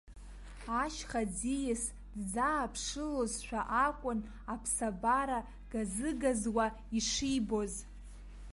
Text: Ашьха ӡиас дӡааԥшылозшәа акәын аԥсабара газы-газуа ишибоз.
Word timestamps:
Ашьха 0.81 1.21
ӡиас 1.35 1.83
дӡааԥшылозшәа 2.19 3.61
акәын 3.87 4.19
аԥсабара 4.53 5.39
газы-газуа 5.71 6.65
ишибоз. 6.97 7.73